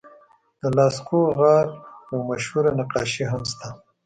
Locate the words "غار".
1.37-1.67